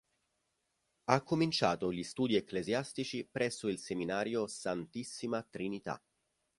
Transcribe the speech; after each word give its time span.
Ha 1.09 1.21
cominciato 1.21 1.91
gli 1.91 2.01
studi 2.01 2.33
ecclesiastici 2.35 3.23
presso 3.31 3.67
il 3.67 3.77
seminario 3.77 4.47
"Santissima 4.47 5.43
Trinità". 5.47 6.01